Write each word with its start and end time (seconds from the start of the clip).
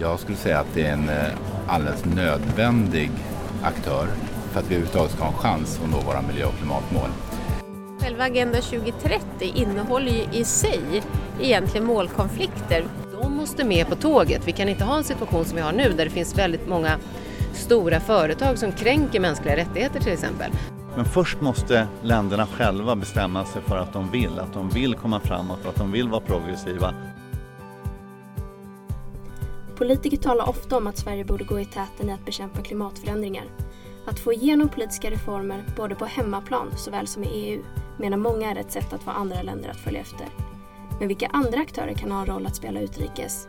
Jag 0.00 0.20
skulle 0.20 0.38
säga 0.38 0.60
att 0.60 0.74
det 0.74 0.86
är 0.86 0.92
en 0.92 1.08
eh, 1.08 1.16
alldeles 1.66 2.04
nödvändig 2.04 3.10
aktör 3.62 4.06
för 4.52 4.60
att 4.60 4.70
vi 4.70 4.74
överhuvudtaget 4.74 5.12
ska 5.12 5.24
ha 5.24 5.30
en 5.30 5.38
chans 5.38 5.80
att 5.84 5.90
nå 5.90 6.00
våra 6.00 6.22
miljö 6.22 6.46
och 6.46 6.54
klimatmål. 6.58 7.08
Själva 8.00 8.24
Agenda 8.24 8.60
2030 8.60 9.20
innehåller 9.54 10.12
ju 10.12 10.24
i 10.32 10.44
sig 10.44 11.02
egentligen 11.40 11.86
målkonflikter. 11.86 12.84
De 13.22 13.36
måste 13.36 13.64
med 13.64 13.88
på 13.88 13.94
tåget. 13.94 14.48
Vi 14.48 14.52
kan 14.52 14.68
inte 14.68 14.84
ha 14.84 14.96
en 14.96 15.04
situation 15.04 15.44
som 15.44 15.56
vi 15.56 15.62
har 15.62 15.72
nu 15.72 15.92
där 15.96 16.04
det 16.04 16.10
finns 16.10 16.38
väldigt 16.38 16.68
många 16.68 16.98
stora 17.52 18.00
företag 18.00 18.58
som 18.58 18.72
kränker 18.72 19.20
mänskliga 19.20 19.56
rättigheter 19.56 20.00
till 20.00 20.12
exempel. 20.12 20.50
Men 20.96 21.04
först 21.04 21.40
måste 21.40 21.86
länderna 22.02 22.46
själva 22.46 22.96
bestämma 22.96 23.44
sig 23.44 23.62
för 23.62 23.76
att 23.76 23.92
de 23.92 24.10
vill, 24.10 24.38
att 24.38 24.52
de 24.52 24.68
vill 24.68 24.94
komma 24.94 25.20
framåt, 25.20 25.66
att 25.66 25.76
de 25.76 25.92
vill 25.92 26.08
vara 26.08 26.20
progressiva. 26.20 26.94
Politiker 29.78 30.16
talar 30.16 30.48
ofta 30.48 30.76
om 30.76 30.86
att 30.86 30.98
Sverige 30.98 31.24
borde 31.24 31.44
gå 31.44 31.60
i 31.60 31.64
täten 31.64 32.08
i 32.08 32.12
att 32.12 32.24
bekämpa 32.24 32.62
klimatförändringar. 32.62 33.44
Att 34.06 34.18
få 34.18 34.32
igenom 34.32 34.68
politiska 34.68 35.10
reformer 35.10 35.64
både 35.76 35.94
på 35.94 36.04
hemmaplan 36.04 36.72
såväl 36.76 37.06
som 37.06 37.24
i 37.24 37.26
EU 37.26 37.62
menar 37.98 38.16
många 38.16 38.50
är 38.50 38.56
ett 38.56 38.72
sätt 38.72 38.92
att 38.92 39.02
få 39.02 39.10
andra 39.10 39.42
länder 39.42 39.68
att 39.68 39.80
följa 39.80 40.00
efter. 40.00 40.26
Men 40.98 41.08
vilka 41.08 41.26
andra 41.26 41.60
aktörer 41.60 41.94
kan 41.94 42.10
ha 42.10 42.20
en 42.20 42.26
roll 42.26 42.46
att 42.46 42.56
spela 42.56 42.80
utrikes? 42.80 43.48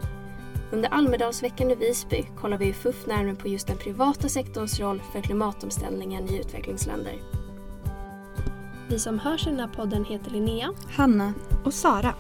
Under 0.71 0.89
Almedalsveckan 0.89 1.71
i 1.71 1.75
Visby 1.75 2.25
kollar 2.37 2.57
vi 2.57 2.67
i 2.67 2.73
FUF 2.73 3.05
närmare 3.05 3.35
på 3.35 3.47
just 3.47 3.67
den 3.67 3.77
privata 3.77 4.29
sektorns 4.29 4.79
roll 4.79 5.01
för 5.11 5.21
klimatomställningen 5.21 6.29
i 6.29 6.39
utvecklingsländer. 6.39 7.21
Vi 8.89 8.99
som 8.99 9.19
hörs 9.19 9.47
i 9.47 9.49
den 9.49 9.59
här 9.59 9.67
podden 9.67 10.05
heter 10.05 10.31
Linnea, 10.31 10.73
Hanna 10.89 11.33
och 11.65 11.73
Sara. 11.73 12.13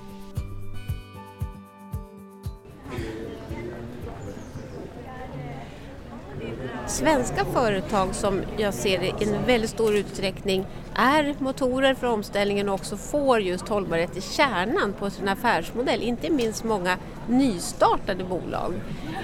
Svenska 6.99 7.45
företag 7.45 8.15
som 8.15 8.41
jag 8.57 8.73
ser 8.73 9.03
i 9.03 9.13
en 9.23 9.45
väldigt 9.45 9.69
stor 9.69 9.95
utsträckning 9.95 10.65
är 10.95 11.35
motorer 11.39 11.93
för 11.93 12.07
omställningen 12.07 12.69
och 12.69 12.75
också 12.75 12.97
får 12.97 13.39
just 13.39 13.69
hållbarhet 13.69 14.17
i 14.17 14.21
kärnan 14.21 14.93
på 14.93 15.09
sin 15.09 15.27
affärsmodell. 15.27 16.01
Inte 16.01 16.29
minst 16.29 16.63
många 16.63 16.97
nystartade 17.27 18.23
bolag. 18.23 18.73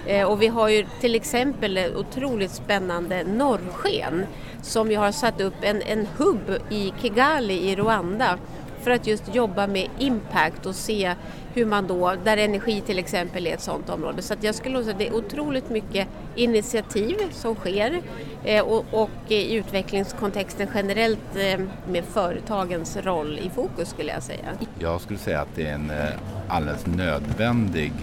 Eh, 0.06 0.28
och 0.28 0.42
vi 0.42 0.48
har 0.48 0.70
ju 0.70 0.86
till 1.00 1.16
exempel 1.16 1.80
otroligt 1.96 2.52
spännande 2.52 3.24
Norrsken 3.24 4.26
som 4.62 4.92
ju 4.92 4.98
har 4.98 5.12
satt 5.12 5.42
upp 5.42 5.56
en, 5.62 5.82
en 5.82 6.08
hubb 6.18 6.58
i 6.70 6.94
Kigali 7.02 7.72
i 7.72 7.76
Rwanda 7.76 8.38
för 8.86 8.92
att 8.92 9.08
just 9.08 9.36
jobba 9.36 9.68
med 9.68 9.88
impact 9.98 10.66
och 10.66 10.76
se 10.76 11.16
hur 11.54 11.66
man 11.66 11.88
då, 11.88 12.16
där 12.24 12.38
energi 12.38 12.82
till 12.82 13.00
exempel 13.00 13.48
är 13.48 13.54
ett 13.54 13.62
sådant 13.62 13.90
område. 13.90 14.22
Så 14.22 14.34
att 14.34 14.44
jag 14.44 14.56
skulle 14.56 14.84
säga 14.84 14.92
att 14.92 15.00
det 15.00 15.08
är 15.08 15.14
otroligt 15.14 15.70
mycket 15.70 16.08
initiativ 16.36 17.16
som 17.32 17.56
sker 17.56 18.02
eh, 18.44 18.64
och, 18.66 18.86
och 18.92 19.10
i 19.28 19.56
utvecklingskontexten 19.56 20.68
generellt 20.74 21.36
eh, 21.36 21.60
med 21.88 22.04
företagens 22.04 22.98
roll 22.98 23.40
i 23.40 23.50
fokus 23.50 23.90
skulle 23.90 24.12
jag 24.12 24.24
säga. 24.24 24.46
Jag 24.80 25.02
skulle 25.02 25.20
säga 25.20 25.42
att 25.42 25.56
det 25.56 25.68
är 25.68 25.74
en 25.74 25.90
eh, 25.90 26.10
alldeles 26.48 26.86
nödvändig 26.86 27.94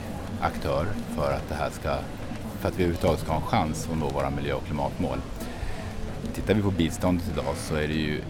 aktör 0.40 0.86
för 1.16 1.32
att 1.32 1.48
det 1.48 1.54
här 1.54 1.70
ska, 1.70 1.96
för 2.60 2.68
att 2.68 2.78
vi 2.78 2.82
överhuvudtaget 2.84 3.20
ska 3.20 3.32
ha 3.32 3.40
en 3.40 3.46
chans 3.46 3.88
att 3.92 3.98
nå 3.98 4.08
våra 4.08 4.30
miljö 4.30 4.54
och 4.54 4.64
klimatmål. 4.64 5.18
Tittar 6.34 6.54
vi 6.54 6.62
på 6.62 6.70
biståndet 6.70 7.24
idag 7.32 7.56
så 7.56 7.74
är 7.74 7.88
det 7.88 7.94
ju 7.94 8.20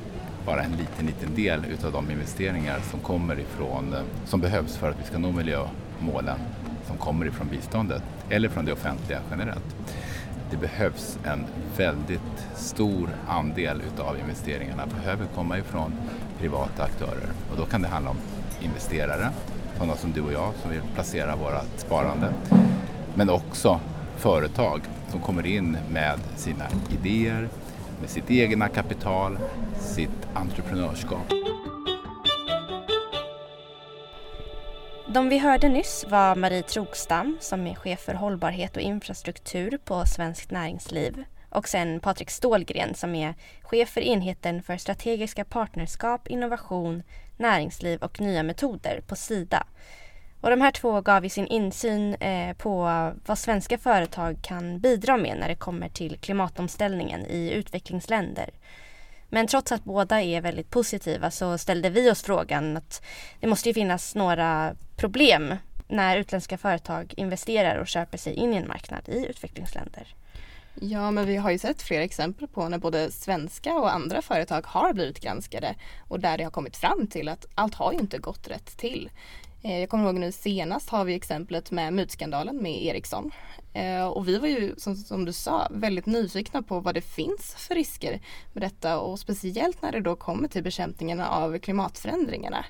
bara 0.46 0.62
en 0.62 0.72
liten, 0.72 1.06
liten 1.06 1.34
del 1.34 1.64
utav 1.64 1.92
de 1.92 2.10
investeringar 2.10 2.80
som 2.90 3.00
kommer 3.00 3.40
ifrån, 3.40 3.94
eh, 3.94 4.00
som 4.24 4.40
behövs 4.40 4.76
för 4.76 4.90
att 4.90 5.00
vi 5.00 5.04
ska 5.04 5.18
nå 5.18 5.32
miljömålen 5.32 6.38
som 6.86 6.96
kommer 6.96 7.26
ifrån 7.26 7.48
biståndet 7.48 8.02
eller 8.30 8.48
från 8.48 8.64
det 8.64 8.72
offentliga 8.72 9.20
generellt. 9.30 9.76
Det 10.50 10.56
behövs 10.56 11.18
en 11.24 11.44
väldigt 11.76 12.46
stor 12.56 13.10
andel 13.28 13.82
utav 13.92 14.18
investeringarna 14.18 14.86
behöver 14.86 15.26
komma 15.34 15.58
ifrån 15.58 15.92
privata 16.38 16.82
aktörer 16.82 17.28
och 17.50 17.56
då 17.56 17.64
kan 17.64 17.82
det 17.82 17.88
handla 17.88 18.10
om 18.10 18.16
investerare, 18.60 19.30
sådana 19.78 19.96
som 19.96 20.12
du 20.12 20.20
och 20.20 20.32
jag 20.32 20.52
som 20.62 20.70
vill 20.70 20.80
placera 20.94 21.36
vårt 21.36 21.78
sparande, 21.78 22.32
men 23.14 23.30
också 23.30 23.80
företag 24.16 24.80
som 25.10 25.20
kommer 25.20 25.46
in 25.46 25.76
med 25.92 26.18
sina 26.36 26.64
idéer, 26.90 27.48
med 28.02 28.10
sitt 28.10 28.30
egna 28.30 28.68
kapital, 28.68 29.38
sitt 29.80 30.28
entreprenörskap. 30.34 31.32
De 35.14 35.28
vi 35.28 35.38
hörde 35.38 35.68
nyss 35.68 36.04
var 36.08 36.36
Marie 36.36 36.62
Trogstam 36.62 37.36
som 37.40 37.66
är 37.66 37.74
chef 37.74 38.00
för 38.00 38.14
hållbarhet 38.14 38.76
och 38.76 38.82
infrastruktur 38.82 39.78
på 39.84 40.06
Svenskt 40.06 40.50
Näringsliv 40.50 41.24
och 41.50 41.68
sen 41.68 42.00
Patrik 42.00 42.30
Stålgren 42.30 42.94
som 42.94 43.14
är 43.14 43.34
chef 43.62 43.88
för 43.88 44.00
enheten 44.00 44.62
för 44.62 44.76
strategiska 44.76 45.44
partnerskap, 45.44 46.28
innovation, 46.28 47.02
näringsliv 47.36 48.02
och 48.02 48.20
nya 48.20 48.42
metoder 48.42 49.00
på 49.06 49.16
Sida. 49.16 49.66
Och 50.42 50.50
de 50.50 50.60
här 50.60 50.70
två 50.70 51.00
gav 51.00 51.24
ju 51.24 51.30
sin 51.30 51.46
insyn 51.46 52.14
eh, 52.14 52.56
på 52.56 52.82
vad 53.26 53.38
svenska 53.38 53.78
företag 53.78 54.38
kan 54.42 54.78
bidra 54.78 55.16
med 55.16 55.38
när 55.38 55.48
det 55.48 55.54
kommer 55.54 55.88
till 55.88 56.18
klimatomställningen 56.18 57.26
i 57.26 57.50
utvecklingsländer. 57.50 58.50
Men 59.28 59.46
trots 59.46 59.72
att 59.72 59.84
båda 59.84 60.22
är 60.22 60.40
väldigt 60.40 60.70
positiva 60.70 61.30
så 61.30 61.58
ställde 61.58 61.90
vi 61.90 62.10
oss 62.10 62.22
frågan 62.22 62.76
att 62.76 63.02
det 63.40 63.46
måste 63.46 63.68
ju 63.68 63.74
finnas 63.74 64.14
några 64.14 64.74
problem 64.96 65.54
när 65.88 66.16
utländska 66.16 66.58
företag 66.58 67.14
investerar 67.16 67.76
och 67.76 67.86
köper 67.86 68.18
sig 68.18 68.34
in 68.34 68.54
i 68.54 68.56
en 68.56 68.68
marknad 68.68 69.08
i 69.08 69.26
utvecklingsländer. 69.26 70.14
Ja, 70.74 71.10
men 71.10 71.26
vi 71.26 71.36
har 71.36 71.50
ju 71.50 71.58
sett 71.58 71.82
flera 71.82 72.02
exempel 72.02 72.48
på 72.48 72.68
när 72.68 72.78
både 72.78 73.12
svenska 73.12 73.74
och 73.74 73.94
andra 73.94 74.22
företag 74.22 74.66
har 74.66 74.92
blivit 74.92 75.20
granskade 75.20 75.74
och 76.08 76.20
där 76.20 76.38
det 76.38 76.44
har 76.44 76.50
kommit 76.50 76.76
fram 76.76 77.06
till 77.06 77.28
att 77.28 77.46
allt 77.54 77.74
har 77.74 77.92
ju 77.92 77.98
inte 77.98 78.18
gått 78.18 78.48
rätt 78.48 78.76
till. 78.76 79.10
Eh, 79.62 79.78
jag 79.80 79.88
kommer 79.88 80.04
ihåg 80.04 80.14
nu 80.14 80.32
senast 80.32 80.90
har 80.90 81.04
vi 81.04 81.14
exemplet 81.14 81.70
med 81.70 81.92
mutskandalen 81.92 82.62
med 82.62 82.84
Ericsson. 82.84 83.30
Eh, 83.72 84.06
och 84.06 84.28
vi 84.28 84.38
var 84.38 84.48
ju 84.48 84.74
som, 84.76 84.96
som, 84.96 85.24
du 85.24 85.32
sa 85.32 85.68
väldigt 85.70 86.06
nyfikna 86.06 86.62
på 86.62 86.80
vad 86.80 86.94
det 86.94 87.00
finns 87.00 87.54
för 87.54 87.74
risker 87.74 88.20
med 88.52 88.62
detta 88.62 88.98
och 88.98 89.18
speciellt 89.18 89.82
när 89.82 89.92
det 89.92 90.00
då 90.00 90.16
kommer 90.16 90.48
till 90.48 90.62
bekämpningen 90.62 91.20
av 91.20 91.58
klimatförändringarna. 91.58 92.64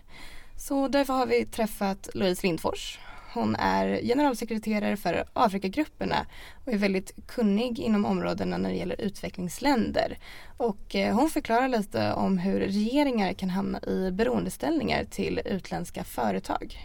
Så 0.57 0.89
därför 0.89 1.15
har 1.15 1.27
vi 1.27 1.47
träffat 1.47 2.09
Louise 2.15 2.47
Lindfors. 2.47 2.99
Hon 3.35 3.57
är 3.57 4.01
generalsekreterare 4.03 4.97
för 4.97 5.25
Afrikagrupperna 5.33 6.27
och 6.65 6.73
är 6.73 6.79
väldigt 6.79 7.27
kunnig 7.27 7.79
inom 7.79 8.05
områdena 8.05 8.59
när 8.59 8.71
det 8.71 8.77
gäller 8.77 9.01
utvecklingsländer. 9.01 10.19
Och 10.57 10.95
eh, 10.95 11.15
hon 11.15 11.31
förklarar 11.31 11.69
lite 11.69 12.13
om 12.13 12.39
hur 12.39 12.61
regeringar 12.61 13.33
kan 13.33 13.51
hamna 13.51 13.81
i 13.81 14.11
beroendeställningar 14.13 15.05
till 15.05 15.41
utländska 15.45 16.05
företag. 16.05 16.79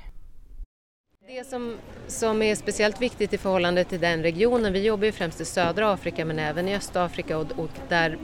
Det 1.28 1.48
som, 1.48 1.78
som 2.08 2.42
är 2.42 2.56
speciellt 2.56 3.02
viktigt 3.02 3.34
i 3.34 3.38
förhållande 3.38 3.84
till 3.84 4.00
den 4.00 4.24
regionen, 4.24 4.74
vi 4.74 4.84
jobbar 4.84 5.06
ju 5.06 5.12
främst 5.12 5.42
i 5.42 5.46
södra 5.46 5.94
Afrika 5.94 6.26
men 6.26 6.40
även 6.40 6.68
i 6.68 6.76
Östafrika 6.76 7.38
och, 7.38 7.52
och 7.52 7.70
där 7.90 8.18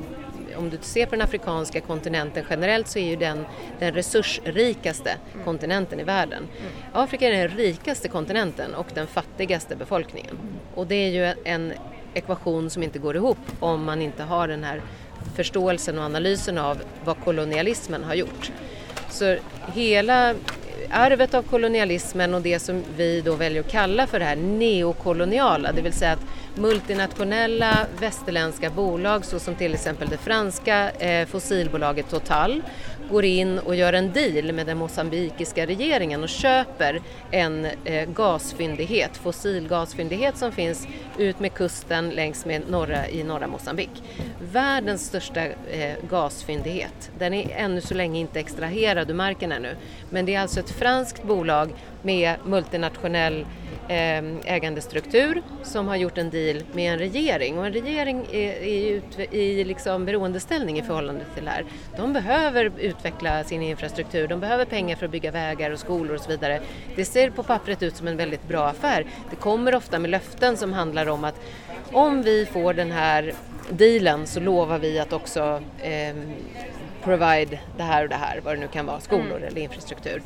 om 0.57 0.69
du 0.69 0.77
ser 0.81 1.05
på 1.05 1.11
den 1.11 1.21
afrikanska 1.21 1.81
kontinenten 1.81 2.45
generellt 2.49 2.87
så 2.87 2.99
är 2.99 3.09
ju 3.09 3.15
den 3.15 3.45
den 3.79 3.93
resursrikaste 3.93 5.17
mm. 5.33 5.45
kontinenten 5.45 5.99
i 5.99 6.03
världen. 6.03 6.47
Mm. 6.59 6.71
Afrika 6.93 7.27
är 7.27 7.47
den 7.47 7.57
rikaste 7.57 8.07
kontinenten 8.07 8.75
och 8.75 8.87
den 8.93 9.07
fattigaste 9.07 9.75
befolkningen. 9.75 10.37
Och 10.75 10.87
det 10.87 10.95
är 10.95 11.09
ju 11.09 11.35
en 11.43 11.73
ekvation 12.13 12.69
som 12.69 12.83
inte 12.83 12.99
går 12.99 13.15
ihop 13.15 13.37
om 13.59 13.83
man 13.83 14.01
inte 14.01 14.23
har 14.23 14.47
den 14.47 14.63
här 14.63 14.81
förståelsen 15.35 15.99
och 15.99 16.05
analysen 16.05 16.57
av 16.57 16.83
vad 17.05 17.19
kolonialismen 17.23 18.03
har 18.03 18.13
gjort. 18.13 18.51
Så 19.09 19.37
hela 19.73 20.35
arvet 20.89 21.33
av 21.33 21.43
kolonialismen 21.43 22.33
och 22.33 22.41
det 22.41 22.59
som 22.59 22.83
vi 22.97 23.21
då 23.21 23.35
väljer 23.35 23.61
att 23.61 23.71
kalla 23.71 24.07
för 24.07 24.19
det 24.19 24.25
här 24.25 24.35
neokoloniala, 24.35 25.71
det 25.71 25.81
vill 25.81 25.93
säga 25.93 26.11
att 26.11 26.25
multinationella 26.55 27.87
västerländska 27.99 28.69
bolag 28.69 29.25
såsom 29.25 29.55
till 29.55 29.73
exempel 29.73 30.09
det 30.09 30.17
franska 30.17 30.91
eh, 30.91 31.27
fossilbolaget 31.27 32.09
Total 32.09 32.61
går 33.11 33.25
in 33.25 33.59
och 33.59 33.75
gör 33.75 33.93
en 33.93 34.13
deal 34.13 34.53
med 34.53 34.65
den 34.65 34.77
mosambikiska 34.77 35.65
regeringen 35.65 36.23
och 36.23 36.29
köper 36.29 37.01
en 37.31 37.65
eh, 37.65 38.09
gasfyndighet, 38.09 39.17
fossilgasfyndighet 39.17 40.37
som 40.37 40.51
finns 40.51 40.87
ut 41.17 41.39
med 41.39 41.53
kusten 41.53 42.09
längs 42.09 42.45
med 42.45 42.61
norra, 42.69 43.09
i 43.09 43.23
norra 43.23 43.47
Mosambik. 43.47 44.03
Världens 44.51 45.05
största 45.05 45.45
eh, 45.45 45.95
gasfyndighet. 46.09 47.11
Den 47.19 47.33
är 47.33 47.49
ännu 47.55 47.81
så 47.81 47.93
länge 47.93 48.19
inte 48.19 48.39
extraherad 48.39 49.09
ur 49.09 49.13
marken 49.15 49.51
ännu 49.51 49.75
men 50.09 50.25
det 50.25 50.35
är 50.35 50.39
alltså 50.39 50.59
ett 50.59 50.71
franskt 50.71 51.23
bolag 51.23 51.69
med 52.01 52.35
multinationell 52.45 53.45
ägandestruktur 53.89 55.41
som 55.63 55.87
har 55.87 55.95
gjort 55.95 56.17
en 56.17 56.29
deal 56.29 56.63
med 56.73 56.93
en 56.93 56.99
regering 56.99 57.57
och 57.57 57.65
en 57.65 57.73
regering 57.73 58.27
är, 58.31 58.37
är 58.37 58.63
i, 58.63 59.01
i 59.31 59.63
liksom 59.63 60.05
beroendeställning 60.05 60.79
i 60.79 60.81
förhållande 60.81 61.25
till 61.35 61.45
det 61.45 61.51
här. 61.51 61.65
De 61.97 62.13
behöver 62.13 62.71
utveckla 62.79 63.43
sin 63.43 63.61
infrastruktur, 63.61 64.27
de 64.27 64.39
behöver 64.39 64.65
pengar 64.65 64.95
för 64.95 65.05
att 65.05 65.11
bygga 65.11 65.31
vägar 65.31 65.71
och 65.71 65.79
skolor 65.79 66.15
och 66.15 66.21
så 66.21 66.29
vidare. 66.29 66.61
Det 66.95 67.05
ser 67.05 67.29
på 67.29 67.43
pappret 67.43 67.83
ut 67.83 67.95
som 67.95 68.07
en 68.07 68.17
väldigt 68.17 68.47
bra 68.47 68.65
affär. 68.67 69.05
Det 69.29 69.35
kommer 69.35 69.75
ofta 69.75 69.99
med 69.99 70.09
löften 70.09 70.57
som 70.57 70.73
handlar 70.73 71.09
om 71.09 71.23
att 71.23 71.41
om 71.91 72.21
vi 72.21 72.45
får 72.45 72.73
den 72.73 72.91
här 72.91 73.33
dealen 73.69 74.27
så 74.27 74.39
lovar 74.39 74.79
vi 74.79 74.99
att 74.99 75.13
också 75.13 75.61
eh, 75.81 76.15
provide 77.03 77.59
det 77.77 77.83
här 77.83 78.03
och 78.03 78.09
det 78.09 78.15
här, 78.15 78.41
vad 78.43 78.55
det 78.55 78.59
nu 78.59 78.67
kan 78.67 78.85
vara, 78.85 78.99
skolor 78.99 79.37
mm. 79.37 79.43
eller 79.43 79.61
infrastruktur. 79.61 80.21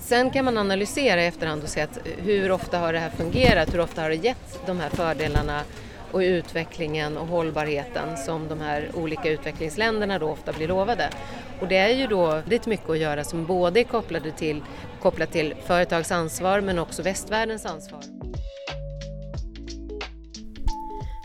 Sen 0.00 0.30
kan 0.30 0.44
man 0.44 0.58
analysera 0.58 1.22
i 1.22 1.26
efterhand 1.26 1.62
och 1.62 1.68
se 1.68 1.80
att 1.80 1.98
hur 2.16 2.50
ofta 2.50 2.78
har 2.78 2.92
det 2.92 2.98
här 2.98 3.10
fungerat, 3.10 3.74
hur 3.74 3.80
ofta 3.80 4.02
har 4.02 4.08
det 4.08 4.14
gett 4.14 4.66
de 4.66 4.80
här 4.80 4.88
fördelarna 4.88 5.62
och 6.12 6.18
utvecklingen 6.18 7.16
och 7.16 7.26
hållbarheten 7.26 8.16
som 8.16 8.48
de 8.48 8.60
här 8.60 8.90
olika 8.94 9.30
utvecklingsländerna 9.30 10.18
då 10.18 10.28
ofta 10.28 10.52
blir 10.52 10.68
lovade. 10.68 11.08
Och 11.60 11.68
det 11.68 11.76
är 11.76 11.88
ju 11.88 12.06
då 12.06 12.26
väldigt 12.30 12.66
mycket 12.66 12.90
att 12.90 12.98
göra 12.98 13.24
som 13.24 13.46
både 13.46 13.80
är 13.80 13.84
kopplade 13.84 14.30
till, 14.30 14.62
kopplat 15.02 15.32
till 15.32 15.54
företags 15.66 16.12
ansvar 16.12 16.60
men 16.60 16.78
också 16.78 17.02
västvärldens 17.02 17.66
ansvar. 17.66 18.00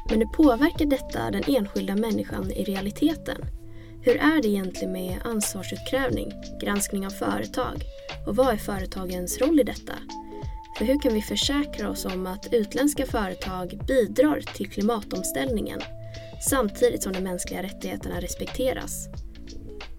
Men 0.09 0.19
hur 0.19 0.27
påverkar 0.27 0.85
detta 0.85 1.31
den 1.31 1.43
enskilda 1.47 1.95
människan 1.95 2.51
i 2.51 2.63
realiteten? 2.63 3.56
Hur 4.01 4.17
är 4.17 4.41
det 4.41 4.47
egentligen 4.47 4.91
med 4.91 5.19
ansvarsutkrävning, 5.23 6.33
granskning 6.61 7.05
av 7.05 7.09
företag 7.09 7.81
och 8.27 8.35
vad 8.35 8.53
är 8.53 8.57
företagens 8.57 9.37
roll 9.37 9.59
i 9.59 9.63
detta? 9.63 9.93
För 10.77 10.85
hur 10.85 10.99
kan 10.99 11.13
vi 11.13 11.21
försäkra 11.21 11.89
oss 11.89 12.05
om 12.05 12.27
att 12.27 12.53
utländska 12.53 13.05
företag 13.05 13.79
bidrar 13.87 14.41
till 14.41 14.69
klimatomställningen 14.69 15.79
samtidigt 16.49 17.03
som 17.03 17.13
de 17.13 17.21
mänskliga 17.21 17.63
rättigheterna 17.63 18.21
respekteras? 18.21 19.07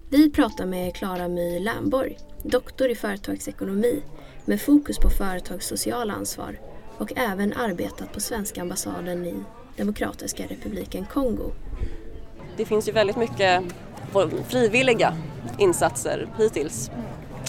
Vi 0.09 0.31
pratar 0.31 0.65
med 0.65 0.95
Klara 0.95 1.27
My 1.27 1.59
Lernborg, 1.59 2.17
doktor 2.43 2.89
i 2.89 2.95
företagsekonomi 2.95 4.01
med 4.45 4.61
fokus 4.61 4.97
på 4.97 5.09
företags 5.09 5.67
sociala 5.67 6.13
ansvar 6.13 6.59
och 6.97 7.13
även 7.15 7.53
arbetat 7.53 8.13
på 8.13 8.19
svenska 8.19 8.61
ambassaden 8.61 9.25
i 9.25 9.35
Demokratiska 9.77 10.43
republiken 10.43 11.05
Kongo. 11.05 11.51
Det 12.57 12.65
finns 12.65 12.87
ju 12.87 12.91
väldigt 12.91 13.17
mycket 13.17 13.63
frivilliga 14.47 15.13
insatser 15.57 16.27
hittills. 16.37 16.91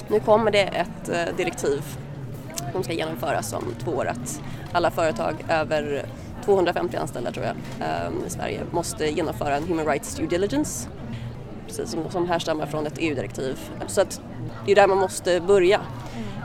Nu 0.08 0.20
kommer 0.20 0.50
det 0.50 0.62
ett 0.62 1.08
eh, 1.08 1.36
direktiv 1.36 1.82
som 2.72 2.82
ska 2.82 2.92
genomföras 2.92 3.52
om 3.52 3.64
två 3.84 3.90
år 3.90 4.06
att 4.06 4.42
alla 4.72 4.90
företag 4.90 5.34
över 5.48 6.04
250 6.44 6.96
anställda 6.96 7.32
tror 7.32 7.46
jag 7.46 7.54
ehm, 7.88 8.24
i 8.26 8.30
Sverige 8.30 8.60
måste 8.70 9.06
genomföra 9.10 9.56
en 9.56 9.68
Human 9.68 9.86
Rights 9.86 10.16
Due 10.16 10.26
Diligence 10.26 10.88
precis, 11.66 11.90
som, 11.90 12.10
som 12.10 12.28
härstammar 12.28 12.66
från 12.66 12.86
ett 12.86 12.94
EU-direktiv. 12.98 13.58
Så 13.86 14.00
att 14.00 14.20
det 14.66 14.72
är 14.72 14.76
där 14.76 14.86
man 14.86 14.98
måste 14.98 15.40
börja. 15.40 15.80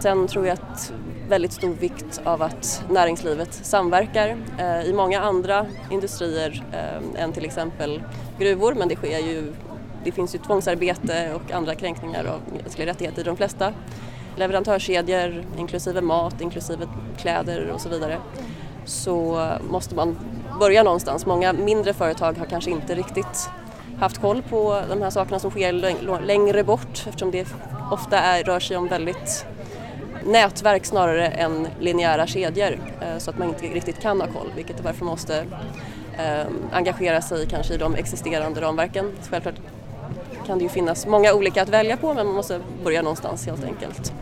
Sen 0.01 0.27
tror 0.27 0.47
jag 0.47 0.53
att 0.53 0.93
väldigt 1.29 1.53
stor 1.53 1.73
vikt 1.73 2.21
av 2.23 2.41
att 2.41 2.83
näringslivet 2.89 3.53
samverkar 3.53 4.37
eh, 4.57 4.81
i 4.81 4.93
många 4.93 5.21
andra 5.21 5.65
industrier 5.91 6.63
eh, 6.71 7.23
än 7.23 7.33
till 7.33 7.45
exempel 7.45 8.03
gruvor 8.39 8.73
men 8.73 8.87
det 8.87 8.95
sker 8.95 9.19
ju 9.19 9.53
det 10.05 10.11
finns 10.11 10.35
ju 10.35 10.39
tvångsarbete 10.39 11.31
och 11.35 11.51
andra 11.51 11.75
kränkningar 11.75 12.25
av 12.25 12.41
mänskliga 12.63 12.87
rättigheter 12.87 13.21
i 13.21 13.23
de 13.23 13.37
flesta 13.37 13.73
leverantörskedjor, 14.35 15.43
inklusive 15.57 16.01
mat, 16.01 16.41
inklusive 16.41 16.87
kläder 17.17 17.69
och 17.69 17.81
så 17.81 17.89
vidare, 17.89 18.17
så 18.85 19.47
måste 19.69 19.95
man 19.95 20.17
börja 20.59 20.83
någonstans. 20.83 21.25
Många 21.25 21.53
mindre 21.53 21.93
företag 21.93 22.37
har 22.37 22.45
kanske 22.45 22.71
inte 22.71 22.95
riktigt 22.95 23.49
haft 23.99 24.21
koll 24.21 24.41
på 24.41 24.81
de 24.89 25.01
här 25.01 25.09
sakerna 25.09 25.39
som 25.39 25.51
sker 25.51 26.21
längre 26.25 26.63
bort 26.63 27.03
eftersom 27.07 27.31
det 27.31 27.47
ofta 27.91 28.19
är, 28.19 28.43
rör 28.43 28.59
sig 28.59 28.77
om 28.77 28.87
väldigt 28.87 29.45
nätverk 30.25 30.85
snarare 30.85 31.27
än 31.27 31.67
linjära 31.79 32.27
kedjor 32.27 32.79
eh, 33.01 33.17
så 33.17 33.29
att 33.29 33.37
man 33.37 33.47
inte 33.47 33.65
riktigt 33.65 34.01
kan 34.01 34.21
ha 34.21 34.27
koll 34.27 34.51
vilket 34.55 34.79
är 34.79 34.83
varför 34.83 35.05
man 35.05 35.11
måste 35.11 35.45
eh, 36.17 36.45
engagera 36.71 37.21
sig 37.21 37.47
kanske 37.47 37.73
i 37.73 37.77
de 37.77 37.95
existerande 37.95 38.61
ramverken. 38.61 39.11
Självklart 39.29 39.55
kan 40.45 40.57
det 40.57 40.63
ju 40.63 40.69
finnas 40.69 41.07
många 41.07 41.33
olika 41.33 41.61
att 41.61 41.69
välja 41.69 41.97
på 41.97 42.13
men 42.13 42.25
man 42.25 42.35
måste 42.35 42.61
börja 42.83 43.01
någonstans 43.01 43.45
helt 43.45 43.63
enkelt. 43.63 44.13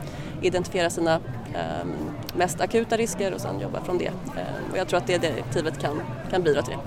Identifiera 0.42 0.90
sina 0.90 1.16
eh, 1.54 1.88
mest 2.36 2.62
akuta 2.62 2.98
risker 2.98 3.34
och 3.34 3.42
sen 3.42 3.60
jobba 3.60 3.84
från 3.84 3.98
det. 3.98 4.08
Eh, 4.08 4.72
och 4.72 4.78
jag 4.78 4.88
tror 4.88 4.98
att 4.98 5.08
det 5.08 5.18
direktivet 5.18 5.80
kan, 5.80 6.02
kan 6.32 6.44
bidra 6.44 6.62
till 6.62 6.74
det. 6.74 6.80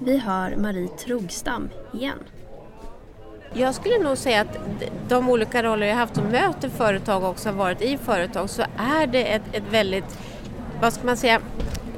Vi 0.00 0.18
har 0.18 0.56
Marie 0.56 0.88
Trogstam 0.88 1.68
igen. 1.92 2.18
Jag 3.52 3.74
skulle 3.74 3.98
nog 3.98 4.18
säga 4.18 4.40
att 4.40 4.58
de 5.08 5.28
olika 5.28 5.62
roller 5.62 5.86
jag 5.86 5.96
haft 5.96 6.14
som 6.14 6.24
möter 6.24 6.68
företag 6.68 7.22
och 7.22 7.30
också 7.30 7.48
har 7.48 7.56
varit 7.56 7.82
i 7.82 7.98
företag 7.98 8.50
så 8.50 8.62
är 8.76 9.06
det 9.06 9.24
ett, 9.24 9.42
ett 9.52 9.62
väldigt, 9.70 10.18
vad 10.80 10.92
ska 10.92 11.06
man 11.06 11.16
säga, 11.16 11.40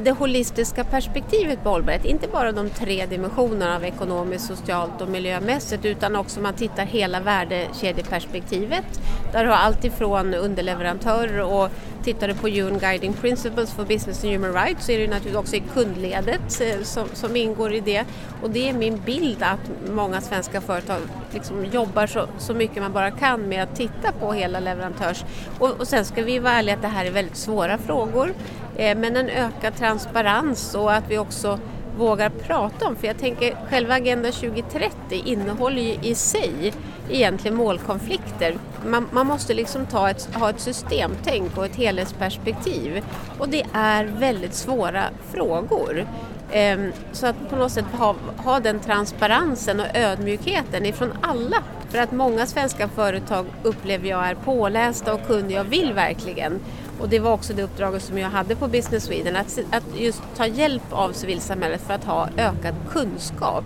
det 0.05 0.11
holistiska 0.11 0.85
perspektivet 0.85 1.63
på 1.63 1.69
hållbarhet, 1.69 2.05
inte 2.05 2.29
bara 2.29 2.53
de 2.53 2.71
tre 2.71 3.07
dimensionerna 3.07 3.77
av 3.77 3.85
ekonomiskt, 3.85 4.47
socialt 4.47 5.01
och 5.01 5.09
miljömässigt 5.09 5.85
utan 5.85 6.17
också 6.17 6.41
man 6.41 6.55
tittar 6.55 6.85
hela 6.85 7.21
värdekedjeperspektivet 7.21 8.85
där 9.33 9.45
du 9.45 9.51
har 9.51 9.57
allt 9.57 9.85
ifrån 9.85 10.35
underleverantörer 10.35 11.43
och 11.43 11.71
tittar 12.05 12.29
du 12.29 12.35
på 12.35 12.49
UN 12.49 12.79
Guiding 12.79 13.13
Principles 13.13 13.73
for 13.73 13.85
Business 13.85 14.25
and 14.25 14.33
Human 14.33 14.53
Rights 14.53 14.87
så 14.87 14.93
är 14.93 14.99
det 14.99 15.07
naturligtvis 15.07 15.37
också 15.37 15.57
i 15.57 15.63
kundledet 15.75 16.61
eh, 16.61 16.83
som, 16.83 17.09
som 17.13 17.37
ingår 17.37 17.73
i 17.73 17.81
det 17.81 18.05
och 18.43 18.51
det 18.51 18.69
är 18.69 18.73
min 18.73 19.01
bild 19.07 19.43
att 19.43 19.91
många 19.91 20.21
svenska 20.21 20.61
företag 20.61 21.01
liksom 21.35 21.65
jobbar 21.65 22.07
så, 22.07 22.27
så 22.39 22.55
mycket 22.55 22.83
man 22.83 22.93
bara 22.93 23.11
kan 23.11 23.49
med 23.49 23.63
att 23.63 23.77
titta 23.77 24.13
på 24.13 24.33
hela 24.33 24.61
leverantörs 24.61 25.25
och, 25.59 25.81
och 25.81 25.89
sen 25.89 26.05
ska 26.05 26.23
vi 26.23 26.39
vara 26.39 26.53
ärliga 26.53 26.75
att 26.75 26.83
det 26.83 26.89
här 26.89 27.05
är 27.05 27.11
väldigt 27.11 27.37
svåra 27.37 27.79
frågor 27.79 28.35
Eh, 28.81 28.99
men 28.99 29.17
en 29.17 29.29
ökad 29.29 29.77
transparens 29.77 30.75
och 30.75 30.93
att 30.93 31.05
vi 31.09 31.19
också 31.19 31.59
vågar 31.99 32.31
prata 32.31 32.87
om. 32.87 32.97
För 32.97 33.07
jag 33.07 33.19
tänker 33.19 33.57
själva 33.71 33.95
Agenda 33.95 34.33
2030 34.33 34.91
innehåller 35.25 35.83
ju 35.83 35.97
i 36.03 36.15
sig 36.15 36.73
egentligen 37.11 37.57
målkonflikter. 37.57 38.55
Man, 38.87 39.09
man 39.13 39.27
måste 39.27 39.55
liksom 39.55 39.87
ta 39.87 40.11
ett, 40.11 40.35
ha 40.35 40.51
ett 40.51 40.61
systemtänk 40.61 41.57
och 41.57 41.65
ett 41.65 41.77
helhetsperspektiv 41.77 43.05
och 43.39 43.49
det 43.49 43.67
är 43.73 44.05
väldigt 44.05 44.55
svåra 44.55 45.05
frågor. 45.33 46.07
Ehm, 46.53 46.93
så 47.13 47.27
att 47.27 47.51
på 47.51 47.57
något 47.57 47.73
sätt 47.73 47.85
ha, 47.93 48.17
ha 48.37 48.61
den 48.61 48.81
transparensen 48.81 49.81
och 49.81 49.87
ödmjukheten 49.95 50.87
ifrån 50.87 51.13
alla. 51.21 51.57
För 51.89 51.99
att 51.99 52.13
många 52.13 52.47
svenska 52.47 52.89
företag 52.89 53.47
upplever 53.63 54.09
jag 54.09 54.29
är 54.29 54.35
pålästa 54.35 55.15
och 55.15 55.27
kunniga 55.27 55.61
och 55.61 55.73
vill 55.73 55.93
verkligen. 55.93 56.61
Och 57.01 57.09
det 57.09 57.19
var 57.19 57.33
också 57.33 57.53
det 57.53 57.63
uppdraget 57.63 58.03
som 58.03 58.19
jag 58.19 58.31
hade 58.31 58.57
på 58.57 58.69
Business 58.69 59.05
Sweden, 59.05 59.37
att, 59.37 59.59
att 59.71 59.85
just 59.97 60.23
ta 60.37 60.47
hjälp 60.47 60.83
av 60.91 61.13
civilsamhället 61.13 61.81
för 61.87 61.95
att 61.95 62.05
ha 62.05 62.29
ökad 62.37 62.75
kunskap. 62.91 63.65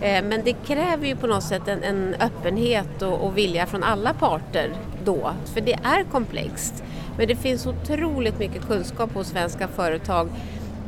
Eh, 0.00 0.24
men 0.24 0.44
det 0.44 0.52
kräver 0.52 1.06
ju 1.06 1.16
på 1.16 1.26
något 1.26 1.44
sätt 1.44 1.68
en, 1.68 1.82
en 1.82 2.14
öppenhet 2.20 3.02
och, 3.02 3.26
och, 3.26 3.38
vilja 3.38 3.66
från 3.66 3.82
alla 3.82 4.14
parter 4.14 4.72
då, 5.04 5.32
för 5.54 5.60
det 5.60 5.72
är 5.72 6.04
komplext. 6.04 6.82
Men 7.18 7.28
det 7.28 7.36
finns 7.36 7.66
otroligt 7.66 8.38
mycket 8.38 8.66
kunskap 8.66 9.14
hos 9.14 9.28
svenska 9.28 9.68
företag 9.68 10.28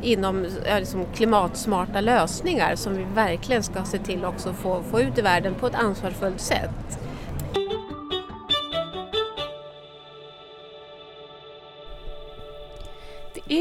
inom 0.01 0.45
liksom 0.79 1.05
klimatsmarta 1.15 2.01
lösningar 2.01 2.75
som 2.75 2.97
vi 2.97 3.05
verkligen 3.15 3.63
ska 3.63 3.83
se 3.83 3.97
till 3.97 4.25
också 4.25 4.53
få, 4.53 4.83
få 4.91 5.01
ut 5.01 5.17
i 5.17 5.21
världen 5.21 5.53
på 5.53 5.67
ett 5.67 5.75
ansvarsfullt 5.75 6.41
sätt. 6.41 6.99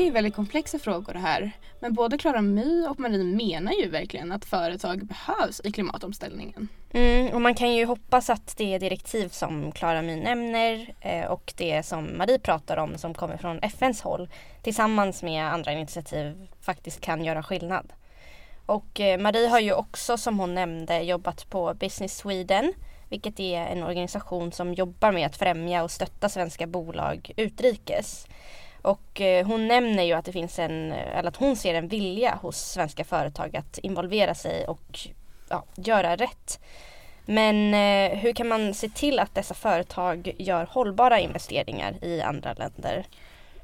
Är 0.01 0.05
ju 0.05 0.11
väldigt 0.11 0.35
komplexa 0.35 0.79
frågor 0.79 1.13
det 1.13 1.19
här. 1.19 1.51
Men 1.81 1.95
både 1.95 2.19
Klara 2.19 2.43
My 2.43 2.87
och 2.87 3.01
Marie 3.01 3.25
menar 3.25 3.73
ju 3.73 3.89
verkligen 3.89 4.33
att 4.33 4.45
företag 4.45 5.07
behövs 5.07 5.61
i 5.65 5.73
klimatomställningen. 5.73 6.69
Mm, 6.93 7.35
och 7.35 7.43
man 7.43 7.55
kan 7.55 7.75
ju 7.75 7.85
hoppas 7.85 8.31
att 8.31 8.57
det 8.57 8.79
direktiv 8.79 9.29
som 9.29 9.73
Klara 9.73 10.03
My 10.03 10.17
nämner 10.17 10.95
eh, 11.01 11.25
och 11.25 11.53
det 11.57 11.83
som 11.83 12.19
Marie 12.19 12.39
pratar 12.39 12.77
om 12.77 12.99
som 12.99 13.15
kommer 13.15 13.37
från 13.37 13.59
FNs 13.63 14.01
håll 14.01 14.29
tillsammans 14.63 15.23
med 15.23 15.53
andra 15.53 15.73
initiativ 15.73 16.49
faktiskt 16.61 17.01
kan 17.01 17.25
göra 17.25 17.43
skillnad. 17.43 17.93
Och 18.67 19.01
eh, 19.01 19.21
Marie 19.21 19.49
har 19.49 19.61
ju 19.61 19.73
också 19.73 20.17
som 20.17 20.39
hon 20.39 20.55
nämnde 20.55 21.01
jobbat 21.01 21.51
på 21.51 21.75
Business 21.75 22.17
Sweden 22.17 22.73
vilket 23.13 23.41
är 23.41 23.67
en 23.67 23.83
organisation 23.83 24.53
som 24.53 24.75
jobbar 24.75 25.13
med 25.13 25.27
att 25.27 25.37
främja 25.37 25.83
och 25.83 25.91
stötta 25.91 26.29
svenska 26.29 26.67
bolag 26.67 27.31
utrikes. 27.37 28.27
Och 28.83 29.21
eh, 29.21 29.47
hon 29.47 29.69
nämner 29.69 30.03
ju 30.03 30.13
att 30.13 30.25
det 30.25 30.33
finns 30.33 30.59
en, 30.59 30.93
eh, 30.93 31.19
eller 31.19 31.29
att 31.29 31.37
hon 31.37 31.57
ser 31.57 31.75
en 31.75 31.89
vilja 31.89 32.39
hos 32.43 32.57
svenska 32.57 33.05
företag 33.05 33.57
att 33.57 33.79
involvera 33.79 34.35
sig 34.35 34.67
och 34.67 34.99
ja, 35.49 35.65
göra 35.75 36.17
rätt. 36.17 36.61
Men 37.27 37.75
eh, 37.75 38.19
hur 38.19 38.33
kan 38.33 38.49
man 38.49 38.75
se 38.75 38.89
till 38.89 39.19
att 39.19 39.35
dessa 39.35 39.55
företag 39.55 40.35
gör 40.39 40.67
hållbara 40.71 41.21
investeringar 41.21 42.05
i 42.05 42.21
andra 42.21 42.53
länder? 42.53 43.07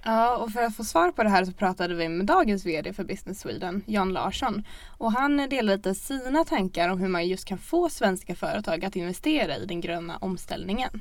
Ja, 0.04 0.36
och 0.36 0.50
för 0.50 0.62
att 0.62 0.76
få 0.76 0.84
svar 0.84 1.12
på 1.12 1.22
det 1.22 1.28
här 1.28 1.44
så 1.44 1.52
pratade 1.52 1.94
vi 1.94 2.08
med 2.08 2.26
dagens 2.26 2.66
VD 2.66 2.92
för 2.92 3.04
Business 3.04 3.40
Sweden, 3.40 3.82
Jan 3.86 4.12
Larsson. 4.12 4.64
Och 4.98 5.12
han 5.12 5.36
delade 5.36 5.76
lite 5.76 5.94
sina 5.94 6.44
tankar 6.44 6.88
om 6.88 7.00
hur 7.00 7.08
man 7.08 7.26
just 7.26 7.44
kan 7.44 7.58
få 7.58 7.88
svenska 7.88 8.34
företag 8.34 8.84
att 8.84 8.96
investera 8.96 9.56
i 9.56 9.66
den 9.66 9.80
gröna 9.80 10.16
omställningen. 10.16 11.00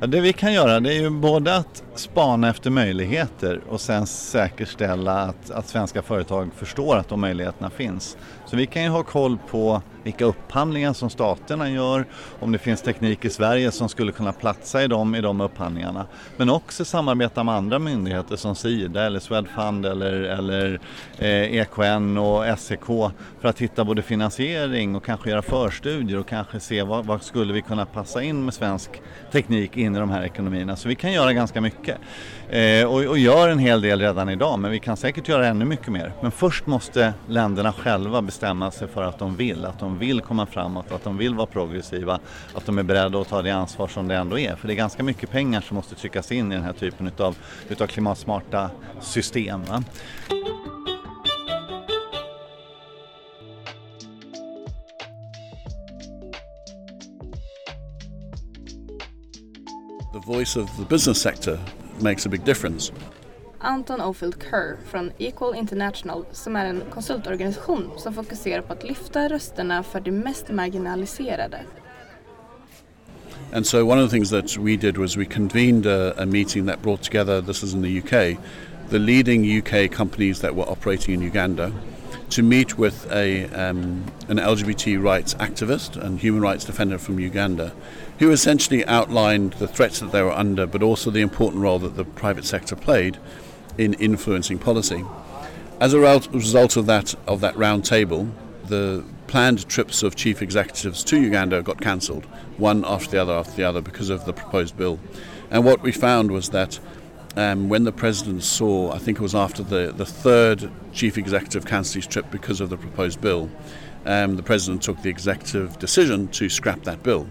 Ja, 0.00 0.06
det 0.06 0.20
vi 0.20 0.32
kan 0.32 0.52
göra 0.52 0.80
det 0.80 0.94
är 0.94 1.00
ju 1.00 1.10
både 1.10 1.56
att 1.56 1.82
spana 1.94 2.50
efter 2.50 2.70
möjligheter 2.70 3.60
och 3.68 3.80
sen 3.80 4.06
säkerställa 4.06 5.20
att, 5.20 5.50
att 5.50 5.68
svenska 5.68 6.02
företag 6.02 6.50
förstår 6.56 6.96
att 6.96 7.08
de 7.08 7.20
möjligheterna 7.20 7.70
finns. 7.70 8.16
Så 8.46 8.56
vi 8.56 8.66
kan 8.66 8.82
ju 8.82 8.88
ha 8.88 9.02
koll 9.02 9.38
på 9.50 9.82
vilka 10.04 10.24
upphandlingar 10.24 10.92
som 10.92 11.10
staterna 11.10 11.70
gör, 11.70 12.04
om 12.40 12.52
det 12.52 12.58
finns 12.58 12.82
teknik 12.82 13.24
i 13.24 13.30
Sverige 13.30 13.70
som 13.70 13.88
skulle 13.88 14.12
kunna 14.12 14.32
platsa 14.32 14.82
i 14.82 14.88
de, 14.88 15.14
i 15.14 15.20
de 15.20 15.40
upphandlingarna. 15.40 16.06
Men 16.36 16.50
också 16.50 16.84
samarbeta 16.84 17.44
med 17.44 17.54
andra 17.54 17.78
myndigheter 17.78 18.36
som 18.36 18.54
Sida 18.54 19.06
eller 19.06 19.20
Swedfund 19.20 19.86
eller, 19.86 20.12
eller 20.12 20.80
eh, 21.18 21.54
EKN 21.54 22.18
och 22.18 22.58
SEK 22.58 22.84
för 23.40 23.48
att 23.48 23.58
hitta 23.58 23.84
både 23.84 24.02
finansiering 24.02 24.96
och 24.96 25.04
kanske 25.04 25.30
göra 25.30 25.42
förstudier 25.42 26.18
och 26.18 26.28
kanske 26.28 26.60
se 26.60 26.82
vad, 26.82 27.06
vad 27.06 27.22
skulle 27.22 27.52
vi 27.52 27.62
kunna 27.62 27.86
passa 27.86 28.22
in 28.22 28.44
med 28.44 28.54
svensk 28.54 28.90
teknik 29.32 29.76
in 29.76 29.96
i 29.96 29.98
de 29.98 30.10
här 30.10 30.22
ekonomierna. 30.22 30.76
Så 30.76 30.88
vi 30.88 30.94
kan 30.94 31.12
göra 31.12 31.32
ganska 31.32 31.60
mycket 31.60 31.98
eh, 32.48 32.86
och, 32.86 33.04
och 33.04 33.18
gör 33.18 33.48
en 33.48 33.58
hel 33.58 33.80
del 33.80 34.00
redan 34.00 34.28
idag 34.28 34.58
men 34.58 34.70
vi 34.70 34.78
kan 34.78 34.96
säkert 34.96 35.28
göra 35.28 35.46
ännu 35.46 35.64
mycket 35.64 35.88
mer. 35.88 36.12
Men 36.20 36.30
först 36.30 36.66
måste 36.66 37.14
länderna 37.28 37.72
själva 37.72 38.22
bestämma 38.22 38.70
sig 38.70 38.88
för 38.88 39.02
att 39.02 39.18
de 39.18 39.36
vill, 39.36 39.64
att 39.64 39.78
de 39.78 39.98
vill 39.98 40.20
komma 40.20 40.46
framåt, 40.46 40.92
att 40.92 41.04
de 41.04 41.16
vill 41.16 41.34
vara 41.34 41.46
progressiva, 41.46 42.18
att 42.54 42.66
de 42.66 42.78
är 42.78 42.82
beredda 42.82 43.20
att 43.20 43.28
ta 43.28 43.42
det 43.42 43.50
ansvar 43.50 43.88
som 43.88 44.08
det 44.08 44.16
ändå 44.16 44.38
är. 44.38 44.56
För 44.56 44.68
det 44.68 44.74
är 44.74 44.76
ganska 44.76 45.02
mycket 45.02 45.30
pengar 45.30 45.60
som 45.60 45.74
måste 45.74 45.94
tryckas 45.94 46.32
in 46.32 46.52
i 46.52 46.54
den 46.54 46.64
här 46.64 46.72
typen 46.72 47.06
utav, 47.06 47.36
utav 47.68 47.86
klimatsmarta 47.86 48.70
system. 49.00 49.64
Va? 49.64 49.84
The 60.12 60.32
voice 60.32 60.56
of 60.56 60.76
the 60.76 60.84
business 60.88 61.18
sector 61.18 61.58
makes 62.00 62.26
a 62.26 62.28
big 62.28 62.44
difference. 62.44 62.92
Anton 63.58 64.00
Ofield 64.00 64.34
Kerr 64.50 64.76
från 64.90 65.10
Equal 65.18 65.54
International 65.54 66.24
som 66.32 66.56
är 66.56 66.64
en 66.64 66.82
konsultorganisation 66.90 67.90
som 67.96 68.14
fokuserar 68.14 68.62
på 68.62 68.72
att 68.72 68.84
lyfta 68.84 69.28
rösterna 69.28 69.82
för 69.82 70.00
de 70.00 70.10
mest 70.10 70.48
marginaliserade. 70.48 71.60
And 73.52 73.66
so 73.66 73.84
one 73.84 74.02
of 74.02 74.10
the 74.10 74.16
things 74.16 74.30
that 74.30 74.56
we 74.56 74.76
did 74.76 74.98
was 74.98 75.16
we 75.16 75.24
convened 75.24 75.86
a, 75.86 76.12
a 76.22 76.26
meeting 76.26 76.66
that 76.66 76.82
brought 76.82 77.02
together, 77.02 77.40
this 77.40 77.62
is 77.62 77.74
in 77.74 77.82
the 77.82 77.98
UK, 77.98 78.36
the 78.90 78.98
leading 78.98 79.58
UK 79.58 79.90
companies 79.90 80.40
that 80.40 80.54
were 80.54 80.70
operating 80.70 81.14
in 81.14 81.22
Uganda 81.22 81.72
to 82.30 82.42
meet 82.42 82.78
with 82.78 83.10
a, 83.12 83.44
um, 83.46 84.04
an 84.28 84.38
LGBT 84.38 85.02
rights 85.02 85.34
activist 85.34 85.96
and 85.96 86.20
human 86.20 86.42
rights 86.42 86.64
defender 86.64 86.98
from 86.98 87.20
Uganda 87.20 87.72
who 88.18 88.30
essentially 88.30 88.84
outlined 88.86 89.54
the 89.54 89.68
threats 89.68 90.00
that 90.00 90.12
they 90.12 90.22
were 90.22 90.32
under 90.32 90.66
but 90.66 90.82
also 90.82 91.10
the 91.10 91.20
important 91.20 91.62
role 91.62 91.78
that 91.78 91.96
the 91.96 92.04
private 92.04 92.44
sector 92.44 92.76
played 92.76 93.18
in 93.78 93.94
influencing 93.94 94.58
policy. 94.58 95.04
As 95.80 95.92
a 95.92 95.98
result 95.98 96.76
of 96.76 96.86
that 96.86 97.14
of 97.26 97.40
that 97.40 97.56
round 97.56 97.84
table, 97.84 98.28
the 98.64 99.04
planned 99.26 99.68
trips 99.68 100.02
of 100.02 100.14
chief 100.14 100.40
executives 100.40 101.02
to 101.04 101.20
Uganda 101.20 101.62
got 101.62 101.80
cancelled, 101.80 102.24
one 102.56 102.84
after 102.84 103.10
the 103.10 103.22
other 103.22 103.32
after 103.32 103.52
the 103.52 103.64
other, 103.64 103.80
because 103.80 104.10
of 104.10 104.24
the 104.24 104.32
proposed 104.32 104.76
bill. 104.76 104.98
And 105.50 105.64
what 105.64 105.82
we 105.82 105.92
found 105.92 106.30
was 106.30 106.50
that 106.50 106.78
um, 107.36 107.68
when 107.68 107.84
the 107.84 107.92
president 107.92 108.42
saw, 108.42 108.92
I 108.92 108.98
think 108.98 109.18
it 109.18 109.22
was 109.22 109.34
after 109.34 109.62
the, 109.62 109.92
the 109.96 110.06
third 110.06 110.70
chief 110.92 111.18
executive 111.18 111.64
his 111.68 112.06
trip 112.06 112.30
because 112.30 112.60
of 112.60 112.70
the 112.70 112.76
proposed 112.76 113.20
bill, 113.20 113.50
um, 114.06 114.36
the 114.36 114.42
president 114.42 114.82
took 114.82 115.02
the 115.02 115.10
executive 115.10 115.78
decision 115.78 116.28
to 116.28 116.48
scrap 116.48 116.82
that 116.84 117.02
bill. 117.02 117.26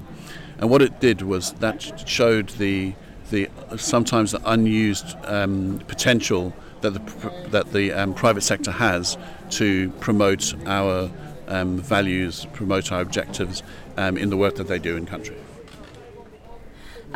And 0.57 0.69
what 0.69 0.81
it 0.81 0.99
did 0.99 1.21
was 1.21 1.53
that 1.53 2.07
showed 2.07 2.49
the 2.49 2.93
the 3.31 3.49
sometimes 3.77 4.31
the 4.31 4.41
unused 4.49 5.15
um, 5.23 5.79
potential 5.87 6.53
that 6.81 6.91
the 6.91 7.49
that 7.49 7.71
the 7.71 7.91
um, 7.93 8.13
private 8.13 8.41
sector 8.41 8.71
has 8.71 9.17
to 9.51 9.89
promote 9.99 10.53
our 10.67 11.09
um, 11.47 11.77
values, 11.77 12.45
promote 12.53 12.91
our 12.91 13.01
objectives 13.01 13.63
um, 13.97 14.17
in 14.17 14.29
the 14.29 14.37
work 14.37 14.55
that 14.55 14.67
they 14.67 14.79
do 14.79 14.97
in 14.97 15.05
country. 15.05 15.37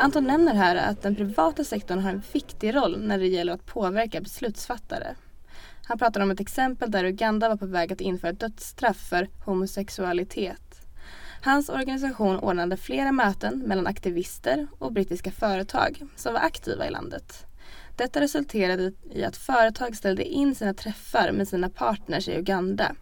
Anton 0.00 0.24
nämner 0.24 0.54
här 0.54 0.76
att 0.76 1.02
den 1.02 1.14
privata 1.14 1.64
sektorn 1.64 1.98
har 1.98 2.10
en 2.10 2.22
viktig 2.32 2.74
roll 2.74 2.98
när 3.00 3.18
det 3.18 3.26
gäller 3.26 3.52
att 3.52 3.66
påverka 3.66 4.20
beslutsfattare. 4.20 5.14
Han 5.84 5.98
pratar 5.98 6.20
om 6.20 6.30
ett 6.30 6.40
exempel 6.40 6.90
där 6.90 7.04
Uganda 7.04 7.48
var 7.48 7.56
på 7.56 7.66
väg 7.66 7.92
att 7.92 8.00
införa 8.00 8.32
dödsstraff 8.32 8.96
för 8.96 9.28
homosexualitet. 9.44 10.80
Hans 11.42 11.68
organisation 11.68 12.38
ordnade 12.38 12.76
flera 12.76 13.12
möten 13.12 13.58
mellan 13.58 13.86
aktivister 13.86 14.66
och 14.78 14.92
brittiska 14.92 15.30
företag 15.30 16.02
som 16.16 16.32
var 16.32 16.40
aktiva 16.40 16.86
i 16.86 16.90
landet. 16.90 17.46
Detta 17.96 18.20
resulterade 18.20 18.92
i 19.10 19.24
att 19.24 19.36
företag 19.36 19.96
ställde 19.96 20.24
in 20.24 20.54
sina 20.54 20.74
träffar 20.74 21.32
med 21.32 21.48
sina 21.48 21.70
partners 21.70 22.28
i 22.28 22.38
Uganda. 22.38 22.94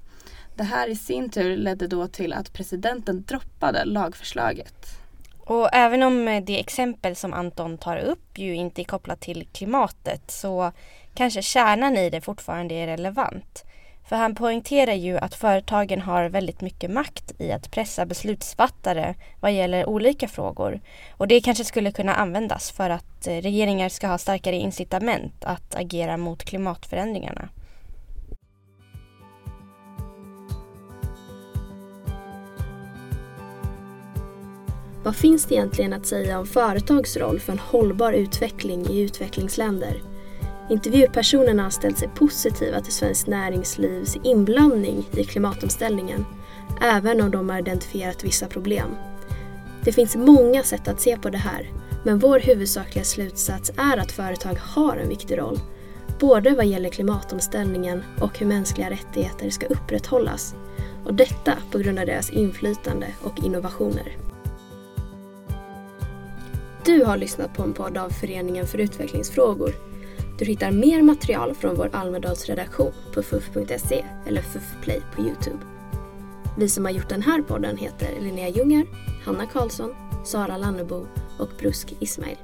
Det 0.54 0.64
här 0.64 0.88
i 0.88 0.96
sin 0.96 1.30
tur 1.30 1.56
ledde 1.56 1.86
då 1.86 2.06
till 2.06 2.32
att 2.32 2.52
presidenten 2.52 3.22
droppade 3.22 3.84
lagförslaget. 3.84 5.05
Och 5.46 5.68
även 5.72 6.02
om 6.02 6.28
eh, 6.28 6.44
det 6.44 6.60
exempel 6.60 7.16
som 7.16 7.32
Anton 7.32 7.78
tar 7.78 7.96
upp 7.96 8.38
ju 8.38 8.54
inte 8.54 8.82
är 8.82 8.84
kopplat 8.84 9.20
till 9.20 9.48
klimatet 9.52 10.30
så 10.30 10.72
kanske 11.14 11.42
kärnan 11.42 11.96
i 11.96 12.10
det 12.10 12.20
fortfarande 12.20 12.74
är 12.74 12.86
relevant. 12.86 13.64
För 14.08 14.16
han 14.16 14.34
poängterar 14.34 14.92
ju 14.92 15.18
att 15.18 15.34
företagen 15.34 16.00
har 16.00 16.28
väldigt 16.28 16.60
mycket 16.60 16.90
makt 16.90 17.40
i 17.40 17.52
att 17.52 17.70
pressa 17.70 18.06
beslutsfattare 18.06 19.14
vad 19.40 19.52
gäller 19.52 19.88
olika 19.88 20.28
frågor. 20.28 20.80
Och 21.10 21.28
det 21.28 21.40
kanske 21.40 21.64
skulle 21.64 21.92
kunna 21.92 22.14
användas 22.14 22.70
för 22.70 22.90
att 22.90 23.26
eh, 23.26 23.36
regeringar 23.36 23.88
ska 23.88 24.06
ha 24.06 24.18
starkare 24.18 24.56
incitament 24.56 25.44
att 25.44 25.74
agera 25.74 26.16
mot 26.16 26.44
klimatförändringarna. 26.44 27.48
Vad 35.06 35.16
finns 35.16 35.44
det 35.44 35.54
egentligen 35.54 35.92
att 35.92 36.06
säga 36.06 36.38
om 36.38 36.46
företags 36.46 37.16
roll 37.16 37.40
för 37.40 37.52
en 37.52 37.58
hållbar 37.58 38.12
utveckling 38.12 38.86
i 38.86 39.00
utvecklingsländer? 39.00 40.02
Intervjupersonerna 40.70 41.62
har 41.62 41.70
ställt 41.70 41.98
sig 41.98 42.08
positiva 42.14 42.80
till 42.80 42.92
svenskt 42.92 43.26
näringslivs 43.26 44.16
inblandning 44.24 45.08
i 45.16 45.24
klimatomställningen, 45.24 46.24
även 46.82 47.20
om 47.20 47.30
de 47.30 47.48
har 47.48 47.58
identifierat 47.58 48.24
vissa 48.24 48.46
problem. 48.46 48.96
Det 49.84 49.92
finns 49.92 50.16
många 50.16 50.62
sätt 50.62 50.88
att 50.88 51.00
se 51.00 51.16
på 51.16 51.30
det 51.30 51.38
här, 51.38 51.70
men 52.04 52.18
vår 52.18 52.40
huvudsakliga 52.40 53.04
slutsats 53.04 53.72
är 53.76 53.96
att 53.96 54.12
företag 54.12 54.58
har 54.60 54.96
en 54.96 55.08
viktig 55.08 55.38
roll, 55.38 55.58
både 56.20 56.50
vad 56.50 56.66
gäller 56.66 56.88
klimatomställningen 56.88 58.02
och 58.20 58.38
hur 58.38 58.46
mänskliga 58.46 58.90
rättigheter 58.90 59.50
ska 59.50 59.66
upprätthållas. 59.66 60.54
Och 61.04 61.14
detta 61.14 61.52
på 61.70 61.78
grund 61.78 61.98
av 61.98 62.06
deras 62.06 62.30
inflytande 62.30 63.06
och 63.22 63.44
innovationer. 63.44 64.16
Du 66.86 67.04
har 67.04 67.16
lyssnat 67.16 67.54
på 67.54 67.62
en 67.62 67.72
podd 67.72 67.98
av 67.98 68.10
Föreningen 68.10 68.66
för 68.66 68.78
utvecklingsfrågor 68.78 69.72
du 70.38 70.44
hittar 70.44 70.70
mer 70.70 71.02
material 71.02 71.54
från 71.54 71.76
vår 71.76 71.90
Almedalsredaktion 71.92 72.92
på 73.14 73.22
fuff.se 73.22 74.04
eller 74.26 74.42
fuffplay 74.42 75.02
på 75.14 75.22
Youtube. 75.22 75.58
Vi 76.58 76.68
som 76.68 76.84
har 76.84 76.92
gjort 76.92 77.08
den 77.08 77.22
här 77.22 77.42
podden 77.42 77.76
heter 77.76 78.20
Linnea 78.20 78.48
Ljungar, 78.48 78.86
Hanna 79.24 79.46
Karlsson, 79.46 79.94
Sara 80.24 80.56
Lannebo 80.56 81.06
och 81.38 81.48
Brusk 81.58 81.94
Ismail. 82.00 82.36